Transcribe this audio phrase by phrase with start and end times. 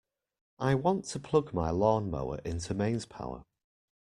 [0.57, 3.43] I want to plug my lawnmower into mains power